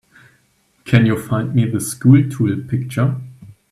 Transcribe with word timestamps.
Can 0.83 1.05
you 1.05 1.15
find 1.15 1.53
me 1.53 1.65
the 1.65 1.77
SchoolTool 1.77 2.67
picture? 2.67 3.21